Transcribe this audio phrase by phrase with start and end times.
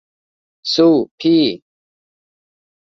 [0.73, 1.43] สู้พี่